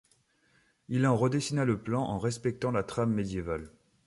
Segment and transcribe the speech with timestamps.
[0.89, 3.71] Il en redessina le plan en respectant la trame médiévale.